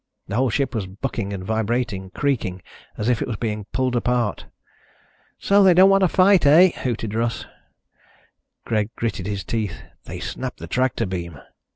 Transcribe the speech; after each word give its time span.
The 0.27 0.35
whole 0.35 0.49
ship 0.49 0.73
was 0.73 0.87
bucking 0.87 1.31
and 1.31 1.43
vibrating, 1.43 2.09
creaking, 2.09 2.63
as 2.97 3.07
if 3.07 3.21
it 3.21 3.27
were 3.27 3.37
being 3.37 3.65
pulled 3.65 3.95
apart. 3.95 4.47
"So 5.37 5.61
they 5.61 5.75
don't 5.75 5.91
want 5.91 6.01
to 6.01 6.07
fight, 6.07 6.43
eh?" 6.47 6.69
hooted 6.69 7.13
Russ. 7.13 7.45
Greg 8.65 8.89
gritted 8.95 9.27
his 9.27 9.43
teeth. 9.43 9.83
"They 10.05 10.19
snapped 10.19 10.57
the 10.57 10.65
tractor 10.65 11.05
beam." 11.05 11.37